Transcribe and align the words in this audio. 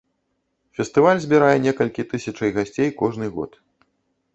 Фестываль 0.79 1.21
збірае 1.27 1.53
некалькі 1.67 2.09
тысячай 2.15 2.49
гасцей 2.59 2.89
кожны 3.05 3.25
год. 3.41 3.51